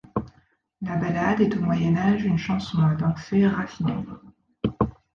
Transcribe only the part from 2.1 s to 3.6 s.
une chanson à danser